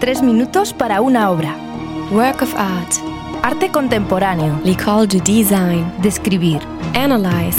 Tres 0.00 0.22
minutos 0.22 0.72
para 0.72 1.02
una 1.02 1.30
obra. 1.30 1.54
Work 2.10 2.40
of 2.40 2.54
art. 2.56 2.94
Arte 3.42 3.70
contemporáneo. 3.70 4.58
L'école 4.64 5.06
du 5.06 5.20
design. 5.20 5.84
Describir. 6.00 6.58
Analyze. 6.94 7.58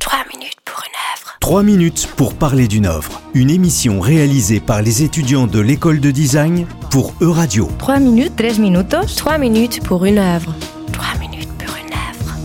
Trois 0.00 0.24
minutes 0.28 0.58
pour 0.64 0.82
une 0.82 0.96
œuvre. 1.14 1.36
Trois 1.38 1.62
minutes 1.62 2.08
pour 2.16 2.34
parler 2.34 2.66
d'une 2.66 2.86
œuvre. 2.86 3.20
Une 3.32 3.50
émission 3.50 4.00
réalisée 4.00 4.58
par 4.58 4.82
les 4.82 5.04
étudiants 5.04 5.46
de 5.46 5.60
l'école 5.60 6.00
de 6.00 6.10
design 6.10 6.66
pour 6.90 7.14
Euradio. 7.20 7.68
Trois 7.78 8.00
minutes, 8.00 8.32
tres 8.36 8.58
minutos. 8.58 9.06
Trois 9.16 9.38
minutes 9.38 9.84
pour 9.84 10.04
une 10.04 10.18
œuvre. 10.18 10.52
Trois 10.92 11.16
minutes 11.20 11.52
pour 11.64 11.76
une 11.76 11.92
œuvre. 11.92 12.36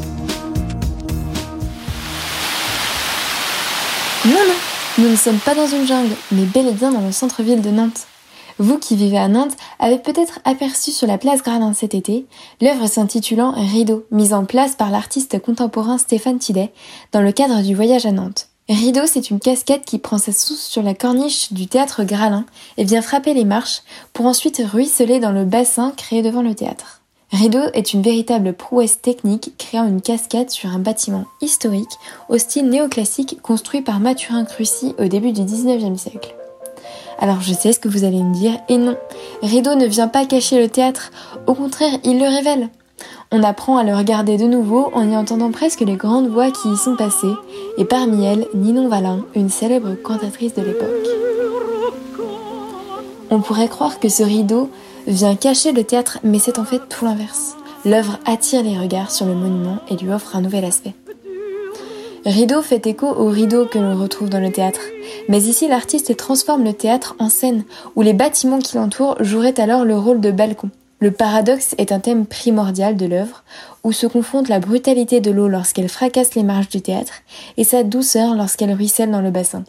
Non, 4.25 4.45
non, 4.47 4.59
nous 4.99 5.09
ne 5.09 5.15
sommes 5.15 5.39
pas 5.39 5.55
dans 5.55 5.65
une 5.65 5.87
jungle, 5.87 6.13
mais 6.31 6.43
bel 6.43 6.67
et 6.67 6.73
bien 6.73 6.91
dans 6.91 7.01
le 7.01 7.11
centre-ville 7.11 7.63
de 7.63 7.71
Nantes. 7.71 8.05
Vous 8.61 8.77
qui 8.77 8.95
vivez 8.95 9.17
à 9.17 9.27
Nantes 9.27 9.57
avez 9.79 9.97
peut-être 9.97 10.37
aperçu 10.45 10.91
sur 10.91 11.07
la 11.07 11.17
place 11.17 11.41
Gradin 11.41 11.73
cet 11.73 11.95
été 11.95 12.27
l'œuvre 12.61 12.85
s'intitulant 12.85 13.53
Rideau, 13.55 14.05
mise 14.11 14.35
en 14.35 14.45
place 14.45 14.75
par 14.75 14.91
l'artiste 14.91 15.41
contemporain 15.41 15.97
Stéphane 15.97 16.37
Tidet 16.37 16.71
dans 17.11 17.21
le 17.21 17.31
cadre 17.31 17.63
du 17.63 17.73
voyage 17.73 18.05
à 18.05 18.11
Nantes. 18.11 18.49
Rideau, 18.69 19.07
c'est 19.07 19.31
une 19.31 19.39
casquette 19.39 19.83
qui 19.83 19.97
prend 19.97 20.19
sa 20.19 20.31
source 20.31 20.61
sur 20.61 20.83
la 20.83 20.93
corniche 20.93 21.51
du 21.51 21.65
théâtre 21.65 22.03
Gralin 22.03 22.45
et 22.77 22.83
vient 22.83 23.01
frapper 23.01 23.33
les 23.33 23.45
marches 23.45 23.81
pour 24.13 24.27
ensuite 24.27 24.61
ruisseler 24.63 25.19
dans 25.19 25.31
le 25.31 25.43
bassin 25.43 25.91
créé 25.97 26.21
devant 26.21 26.43
le 26.43 26.53
théâtre. 26.53 27.01
Rideau 27.31 27.63
est 27.73 27.93
une 27.93 28.03
véritable 28.03 28.53
prouesse 28.53 29.01
technique 29.01 29.57
créant 29.57 29.87
une 29.87 30.03
cascade 30.03 30.51
sur 30.51 30.69
un 30.69 30.79
bâtiment 30.79 31.25
historique 31.41 31.97
au 32.29 32.37
style 32.37 32.69
néoclassique 32.69 33.41
construit 33.41 33.81
par 33.81 33.99
Mathurin 33.99 34.45
Crucy 34.45 34.93
au 34.99 35.05
début 35.05 35.31
du 35.31 35.41
19e 35.41 35.97
siècle. 35.97 36.35
Alors 37.21 37.39
je 37.39 37.53
sais 37.53 37.71
ce 37.71 37.79
que 37.79 37.87
vous 37.87 38.03
allez 38.03 38.21
me 38.21 38.33
dire, 38.33 38.53
et 38.67 38.77
non, 38.77 38.97
Rideau 39.43 39.75
ne 39.75 39.85
vient 39.85 40.07
pas 40.07 40.25
cacher 40.25 40.59
le 40.59 40.67
théâtre, 40.67 41.11
au 41.45 41.53
contraire, 41.53 41.93
il 42.03 42.19
le 42.19 42.25
révèle. 42.25 42.69
On 43.31 43.43
apprend 43.43 43.77
à 43.77 43.83
le 43.83 43.95
regarder 43.95 44.37
de 44.37 44.45
nouveau 44.45 44.89
en 44.93 45.07
y 45.07 45.15
entendant 45.15 45.51
presque 45.51 45.81
les 45.81 45.95
grandes 45.95 46.29
voix 46.29 46.49
qui 46.49 46.67
y 46.67 46.77
sont 46.77 46.95
passées, 46.95 47.33
et 47.77 47.85
parmi 47.85 48.25
elles, 48.25 48.47
Ninon 48.55 48.89
Valin, 48.89 49.23
une 49.35 49.49
célèbre 49.49 49.93
cantatrice 49.93 50.55
de 50.55 50.63
l'époque. 50.63 50.89
On 53.29 53.39
pourrait 53.39 53.69
croire 53.69 53.99
que 53.99 54.09
ce 54.09 54.23
rideau 54.23 54.71
vient 55.05 55.35
cacher 55.35 55.73
le 55.73 55.83
théâtre, 55.83 56.17
mais 56.23 56.39
c'est 56.39 56.57
en 56.57 56.65
fait 56.65 56.81
tout 56.89 57.05
l'inverse. 57.05 57.55
L'œuvre 57.85 58.17
attire 58.25 58.63
les 58.63 58.77
regards 58.77 59.11
sur 59.11 59.27
le 59.27 59.35
monument 59.35 59.77
et 59.89 59.95
lui 59.95 60.11
offre 60.11 60.35
un 60.35 60.41
nouvel 60.41 60.65
aspect. 60.65 60.95
Rideau 62.25 62.61
fait 62.61 62.85
écho 62.85 63.07
au 63.07 63.29
rideau 63.29 63.65
que 63.65 63.79
l'on 63.79 63.99
retrouve 63.99 64.29
dans 64.29 64.39
le 64.39 64.51
théâtre. 64.51 64.81
Mais 65.27 65.41
ici, 65.41 65.67
l'artiste 65.67 66.15
transforme 66.15 66.63
le 66.63 66.73
théâtre 66.73 67.15
en 67.17 67.29
scène, 67.29 67.63
où 67.95 68.03
les 68.03 68.13
bâtiments 68.13 68.59
qui 68.59 68.77
l'entourent 68.77 69.15
joueraient 69.21 69.59
alors 69.59 69.85
le 69.85 69.97
rôle 69.97 70.21
de 70.21 70.29
balcon. 70.29 70.69
Le 70.99 71.09
paradoxe 71.09 71.73
est 71.79 71.91
un 71.91 71.99
thème 71.99 72.27
primordial 72.27 72.95
de 72.95 73.07
l'œuvre, 73.07 73.43
où 73.83 73.91
se 73.91 74.05
confondent 74.05 74.49
la 74.49 74.59
brutalité 74.59 75.19
de 75.19 75.31
l'eau 75.31 75.47
lorsqu'elle 75.47 75.89
fracasse 75.89 76.35
les 76.35 76.43
marges 76.43 76.69
du 76.69 76.81
théâtre 76.81 77.23
et 77.57 77.63
sa 77.63 77.81
douceur 77.81 78.35
lorsqu'elle 78.35 78.73
ruisselle 78.73 79.09
dans 79.09 79.21
le 79.21 79.31
bassin. 79.31 79.63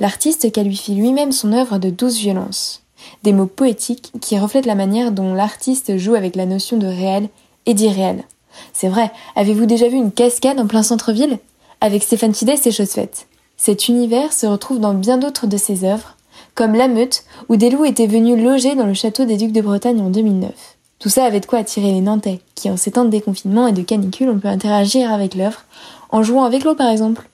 L'artiste 0.00 0.50
qualifie 0.50 0.96
lui-même 0.96 1.30
son 1.30 1.52
œuvre 1.52 1.78
de 1.78 1.90
douce 1.90 2.18
violence. 2.18 2.82
Des 3.22 3.32
mots 3.32 3.46
poétiques 3.46 4.10
qui 4.20 4.36
reflètent 4.36 4.66
la 4.66 4.74
manière 4.74 5.12
dont 5.12 5.34
l'artiste 5.34 5.98
joue 5.98 6.16
avec 6.16 6.34
la 6.34 6.46
notion 6.46 6.78
de 6.78 6.88
réel 6.88 7.28
et 7.66 7.74
d'irréel. 7.74 8.24
C'est 8.72 8.88
vrai, 8.88 9.12
avez-vous 9.36 9.66
déjà 9.66 9.86
vu 9.86 9.96
une 9.96 10.10
cascade 10.10 10.58
en 10.58 10.66
plein 10.66 10.82
centre-ville? 10.82 11.38
Avec 11.80 12.02
Stéphane 12.02 12.32
Tidet, 12.32 12.56
c'est 12.56 12.70
chose 12.70 12.90
faite. 12.90 13.26
Cet 13.56 13.88
univers 13.88 14.32
se 14.32 14.46
retrouve 14.46 14.80
dans 14.80 14.94
bien 14.94 15.18
d'autres 15.18 15.46
de 15.46 15.56
ses 15.56 15.84
œuvres, 15.84 16.16
comme 16.54 16.74
La 16.74 16.88
Meute, 16.88 17.24
où 17.48 17.56
des 17.56 17.70
loups 17.70 17.84
étaient 17.84 18.06
venus 18.06 18.42
loger 18.42 18.74
dans 18.74 18.86
le 18.86 18.94
château 18.94 19.24
des 19.24 19.36
Ducs 19.36 19.52
de 19.52 19.60
Bretagne 19.60 20.00
en 20.00 20.10
2009. 20.10 20.52
Tout 20.98 21.08
ça 21.10 21.24
avait 21.24 21.40
de 21.40 21.46
quoi 21.46 21.58
attirer 21.58 21.92
les 21.92 22.00
Nantais, 22.00 22.40
qui 22.54 22.70
en 22.70 22.76
ces 22.76 22.92
temps 22.92 23.04
de 23.04 23.10
déconfinement 23.10 23.66
et 23.66 23.72
de 23.72 23.82
canicule, 23.82 24.30
on 24.30 24.38
peut 24.38 24.48
interagir 24.48 25.12
avec 25.12 25.34
l'œuvre, 25.34 25.64
en 26.10 26.22
jouant 26.22 26.44
avec 26.44 26.64
l'eau 26.64 26.74
par 26.74 26.90
exemple. 26.90 27.28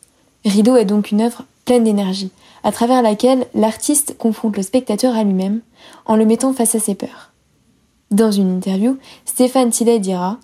Rideau 0.45 0.77
est 0.77 0.85
donc 0.85 1.13
une 1.13 1.21
œuvre 1.21 1.45
pleine 1.65 1.85
d'énergie, 1.85 2.31
à 2.65 2.73
travers 2.73 3.03
laquelle 3.03 3.47
l'artiste 3.55 4.17
confronte 4.19 4.57
le 4.57 4.63
spectateur 4.63 5.17
à 5.17 5.23
lui-même, 5.23 5.61
en 6.07 6.17
le 6.17 6.27
mettant 6.27 6.53
face 6.53 6.75
à 6.75 6.81
ses 6.81 6.97
peurs. 6.97 7.33
Dans 8.11 8.33
une 8.33 8.57
interview, 8.57 8.99
Stéphane 9.25 9.71
Tillet 9.71 10.01
dira 10.01 10.39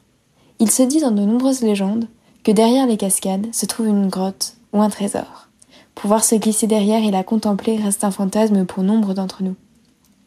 Il 0.60 0.70
se 0.70 0.84
dit 0.84 1.00
dans 1.00 1.10
de 1.10 1.22
nombreuses 1.22 1.62
légendes 1.62 2.06
que 2.48 2.52
derrière 2.54 2.86
les 2.86 2.96
cascades 2.96 3.54
se 3.54 3.66
trouve 3.66 3.88
une 3.88 4.08
grotte 4.08 4.54
ou 4.72 4.80
un 4.80 4.88
trésor. 4.88 5.48
Pouvoir 5.94 6.24
se 6.24 6.34
glisser 6.34 6.66
derrière 6.66 7.04
et 7.04 7.10
la 7.10 7.22
contempler 7.22 7.76
reste 7.76 8.04
un 8.04 8.10
fantasme 8.10 8.64
pour 8.64 8.82
nombre 8.82 9.12
d'entre 9.12 9.42
nous. 9.42 9.54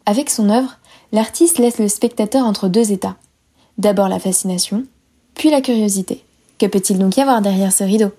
Avec 0.05 0.29
son 0.29 0.51
œuvre, 0.51 0.77
l'artiste 1.11 1.57
laisse 1.57 1.79
le 1.79 1.87
spectateur 1.87 2.45
entre 2.45 2.67
deux 2.67 2.91
états. 2.91 3.15
D'abord 3.79 4.07
la 4.07 4.19
fascination, 4.19 4.83
puis 5.33 5.49
la 5.49 5.61
curiosité. 5.61 6.23
Que 6.59 6.67
peut-il 6.67 6.99
donc 6.99 7.17
y 7.17 7.21
avoir 7.21 7.41
derrière 7.41 7.73
ce 7.73 7.85
rideau? 7.85 8.11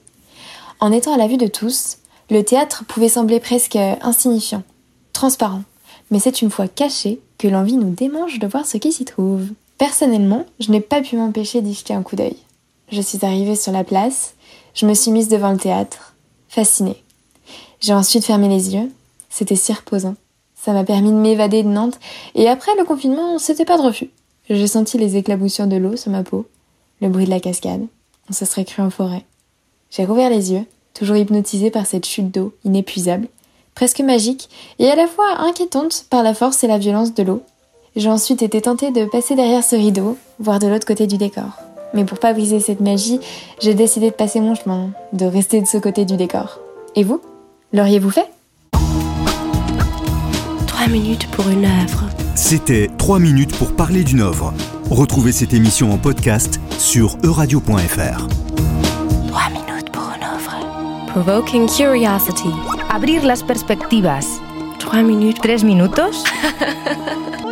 En 0.80 0.90
étant 0.90 1.14
à 1.14 1.16
la 1.16 1.28
vue 1.28 1.36
de 1.36 1.46
tous, 1.46 1.98
le 2.28 2.42
théâtre 2.42 2.82
pouvait 2.88 3.08
sembler 3.08 3.38
presque 3.38 3.76
insignifiant, 3.76 4.64
transparent, 5.12 5.62
mais 6.10 6.18
c'est 6.18 6.42
une 6.42 6.50
fois 6.50 6.66
caché 6.66 7.20
que 7.38 7.46
l'envie 7.46 7.76
nous 7.76 7.90
démange 7.90 8.40
de 8.40 8.48
voir 8.48 8.66
ce 8.66 8.78
qui 8.78 8.90
s'y 8.90 9.04
trouve. 9.04 9.46
Personnellement, 9.78 10.44
je 10.58 10.72
n'ai 10.72 10.80
pas 10.80 11.02
pu 11.02 11.16
m'empêcher 11.16 11.62
d'y 11.62 11.72
jeter 11.72 11.94
un 11.94 12.02
coup 12.02 12.16
d'œil. 12.16 12.36
Je 12.92 13.00
suis 13.00 13.24
arrivée 13.24 13.56
sur 13.56 13.72
la 13.72 13.84
place, 13.84 14.34
je 14.74 14.84
me 14.84 14.92
suis 14.92 15.10
mise 15.10 15.28
devant 15.28 15.50
le 15.50 15.56
théâtre, 15.56 16.14
fascinée. 16.46 17.02
J'ai 17.80 17.94
ensuite 17.94 18.26
fermé 18.26 18.48
les 18.48 18.74
yeux, 18.74 18.92
c'était 19.30 19.56
si 19.56 19.72
reposant. 19.72 20.14
Ça 20.54 20.74
m'a 20.74 20.84
permis 20.84 21.10
de 21.10 21.16
m'évader 21.16 21.62
de 21.62 21.68
Nantes, 21.68 21.98
et 22.34 22.50
après 22.50 22.76
le 22.76 22.84
confinement, 22.84 23.38
c'était 23.38 23.64
pas 23.64 23.78
de 23.78 23.82
refus. 23.82 24.10
J'ai 24.50 24.66
senti 24.66 24.98
les 24.98 25.16
éclaboussures 25.16 25.66
de 25.66 25.76
l'eau 25.76 25.96
sur 25.96 26.12
ma 26.12 26.22
peau, 26.22 26.46
le 27.00 27.08
bruit 27.08 27.24
de 27.24 27.30
la 27.30 27.40
cascade, 27.40 27.86
on 28.28 28.34
se 28.34 28.44
serait 28.44 28.66
cru 28.66 28.82
en 28.82 28.90
forêt. 28.90 29.24
J'ai 29.90 30.04
rouvert 30.04 30.28
les 30.28 30.52
yeux, 30.52 30.66
toujours 30.92 31.16
hypnotisée 31.16 31.70
par 31.70 31.86
cette 31.86 32.04
chute 32.04 32.30
d'eau 32.30 32.52
inépuisable, 32.62 33.28
presque 33.74 34.00
magique, 34.00 34.50
et 34.78 34.90
à 34.90 34.96
la 34.96 35.06
fois 35.06 35.38
inquiétante 35.38 36.04
par 36.10 36.22
la 36.22 36.34
force 36.34 36.62
et 36.62 36.68
la 36.68 36.76
violence 36.76 37.14
de 37.14 37.22
l'eau. 37.22 37.42
J'ai 37.96 38.10
ensuite 38.10 38.42
été 38.42 38.60
tentée 38.60 38.90
de 38.90 39.06
passer 39.06 39.34
derrière 39.34 39.64
ce 39.64 39.76
rideau, 39.76 40.18
voir 40.38 40.58
de 40.58 40.66
l'autre 40.66 40.86
côté 40.86 41.06
du 41.06 41.16
décor. 41.16 41.71
Mais 41.94 42.04
pour 42.04 42.18
pas 42.18 42.32
briser 42.32 42.60
cette 42.60 42.80
magie, 42.80 43.20
j'ai 43.60 43.74
décidé 43.74 44.10
de 44.10 44.14
passer 44.14 44.40
mon 44.40 44.54
chemin, 44.54 44.90
de 45.12 45.26
rester 45.26 45.60
de 45.60 45.66
ce 45.66 45.78
côté 45.78 46.04
du 46.04 46.16
décor. 46.16 46.58
Et 46.96 47.04
vous? 47.04 47.20
L'auriez-vous 47.72 48.10
fait? 48.10 48.30
Trois 50.66 50.86
minutes 50.88 51.26
pour 51.30 51.48
une 51.48 51.64
œuvre. 51.64 52.04
C'était 52.34 52.88
3 52.98 53.18
minutes 53.18 53.54
pour 53.56 53.72
parler 53.76 54.04
d'une 54.04 54.20
œuvre. 54.20 54.52
Retrouvez 54.90 55.32
cette 55.32 55.52
émission 55.54 55.92
en 55.92 55.98
podcast 55.98 56.60
sur 56.78 57.16
euradio.fr. 57.22 58.26
Trois 59.28 59.48
minutes 59.50 59.90
pour 59.92 60.02
une 60.16 60.24
œuvre. 60.24 60.56
Provoking 61.08 61.68
curiosity. 61.68 62.50
Abrir 62.90 63.24
las 63.24 63.42
perspectivas. 63.42 64.26
Trois 64.78 65.02
minutes. 65.02 65.38
Tres 65.40 65.62
minutos. 65.62 66.24